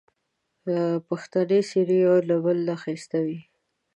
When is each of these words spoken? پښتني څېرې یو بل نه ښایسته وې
پښتني 1.07 1.59
څېرې 1.69 1.97
یو 2.05 2.39
بل 2.45 2.57
نه 2.67 2.75
ښایسته 2.81 3.19
وې 3.25 3.39